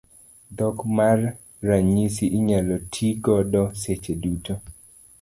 [0.57, 1.19] Dhok mar
[1.67, 4.53] ranyisi inyalo ti godo seche duto.